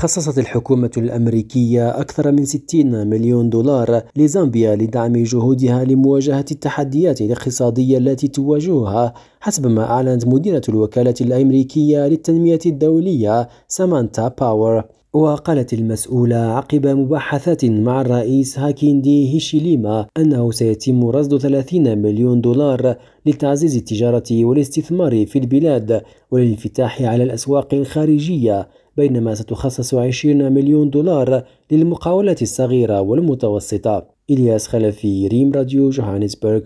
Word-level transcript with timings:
خصصت 0.00 0.38
الحكومة 0.38 0.90
الأمريكية 0.96 2.00
أكثر 2.00 2.32
من 2.32 2.44
60 2.44 3.06
مليون 3.06 3.50
دولار 3.50 4.02
لزامبيا 4.16 4.76
لدعم 4.76 5.12
جهودها 5.16 5.84
لمواجهة 5.84 6.44
التحديات 6.50 7.20
الاقتصادية 7.20 7.98
التي 7.98 8.28
تواجهها 8.28 9.14
حسب 9.40 9.66
ما 9.66 9.90
أعلنت 9.90 10.26
مديرة 10.26 10.62
الوكالة 10.68 11.14
الأمريكية 11.20 12.08
للتنمية 12.08 12.58
الدولية 12.66 13.48
سامانثا 13.68 14.28
باور. 14.28 14.84
وقالت 15.12 15.72
المسؤولة 15.72 16.36
عقب 16.36 16.86
مباحثات 16.86 17.64
مع 17.64 18.00
الرئيس 18.00 18.58
هاكايندي 18.58 19.34
هيشيليما 19.34 20.06
أنه 20.16 20.50
سيتم 20.50 21.04
رصد 21.04 21.38
30 21.38 21.98
مليون 21.98 22.40
دولار 22.40 22.96
لتعزيز 23.26 23.76
التجارة 23.76 24.24
والاستثمار 24.44 25.26
في 25.26 25.38
البلاد 25.38 26.02
والانفتاح 26.30 27.02
على 27.02 27.22
الأسواق 27.22 27.74
الخارجية 27.74 28.68
بينما 29.00 29.34
ستخصص 29.34 29.94
20 29.94 30.52
مليون 30.52 30.90
دولار 30.90 31.44
للمقاولات 31.70 32.42
الصغيرة 32.42 33.00
والمتوسطة. 33.00 34.06
إلياس 34.30 34.68
خلفي 34.68 35.28
ريم 35.28 35.52
راديو 35.52 35.90
جوهانسبرغ. 35.90 36.60